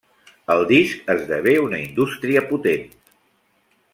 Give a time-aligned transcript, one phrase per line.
[0.53, 2.89] El disc esdevé una indústria potent.